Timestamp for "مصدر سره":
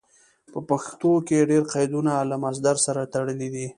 2.45-3.01